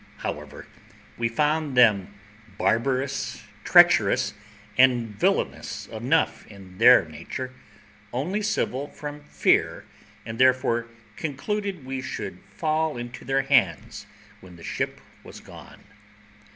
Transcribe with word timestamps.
However, 0.17 0.65
we 1.15 1.29
found 1.29 1.77
them 1.77 2.11
barbarous, 2.57 3.43
treacherous, 3.63 4.33
and 4.75 5.09
villainous 5.09 5.85
enough 5.89 6.47
in 6.47 6.79
their 6.79 7.05
nature, 7.05 7.53
only 8.11 8.41
civil 8.41 8.87
from 8.87 9.23
fear, 9.25 9.85
and 10.25 10.39
therefore 10.39 10.87
concluded 11.17 11.85
we 11.85 12.01
should 12.01 12.39
soon 12.39 12.47
fall 12.57 12.97
into 12.97 13.23
their 13.23 13.43
hands 13.43 14.07
when 14.39 14.55
the 14.55 14.63
ship 14.63 14.99
was 15.23 15.39
gone. 15.39 15.83